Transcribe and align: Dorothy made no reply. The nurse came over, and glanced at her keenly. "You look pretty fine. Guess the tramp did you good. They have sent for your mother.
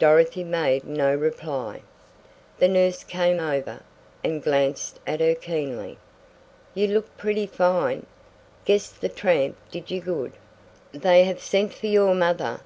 Dorothy 0.00 0.42
made 0.42 0.82
no 0.84 1.14
reply. 1.14 1.82
The 2.58 2.66
nurse 2.66 3.04
came 3.04 3.38
over, 3.38 3.84
and 4.24 4.42
glanced 4.42 4.98
at 5.06 5.20
her 5.20 5.36
keenly. 5.36 5.96
"You 6.74 6.88
look 6.88 7.16
pretty 7.16 7.46
fine. 7.46 8.06
Guess 8.64 8.88
the 8.90 9.08
tramp 9.08 9.54
did 9.70 9.88
you 9.88 10.00
good. 10.00 10.32
They 10.90 11.22
have 11.22 11.40
sent 11.40 11.72
for 11.72 11.86
your 11.86 12.16
mother. 12.16 12.62